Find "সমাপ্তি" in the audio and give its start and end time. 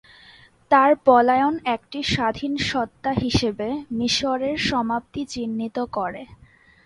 4.69-5.21